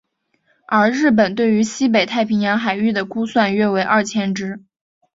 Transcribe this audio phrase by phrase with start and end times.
[0.67, 4.63] 而日本对于西北太平洋海域的估算约为二千只。